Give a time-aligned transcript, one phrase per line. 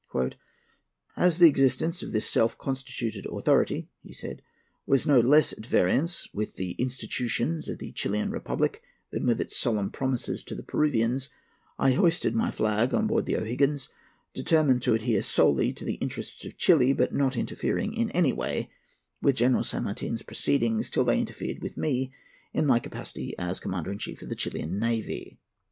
[1.15, 4.41] "As the existence of this self constituted authority," he said,
[4.87, 9.55] "was no less at variance with the institutions of the Chilian Republic than with its
[9.55, 11.29] solemn promises to the Peruvians,
[11.77, 13.89] I hoisted my flag on board the O'Higgins,
[14.33, 18.71] determined to adhere solely to the interests of Chili; but not interfering in any way
[19.21, 22.11] with General San Martin's proceedings till they interfered with me
[22.55, 25.37] in my capacity as Commander in Chief of the Chilian navy."